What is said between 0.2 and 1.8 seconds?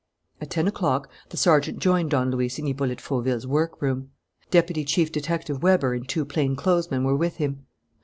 At ten o'clock the sergeant